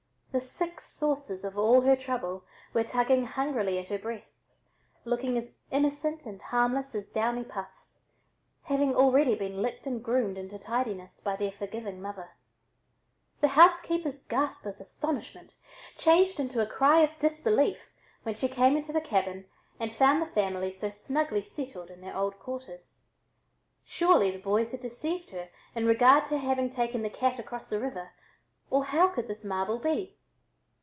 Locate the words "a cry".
16.61-17.01